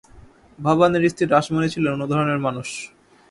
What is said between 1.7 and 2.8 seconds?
ছিলেন অন্য ধরনের মানুষ।